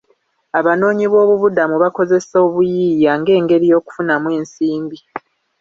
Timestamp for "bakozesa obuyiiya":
1.83-3.11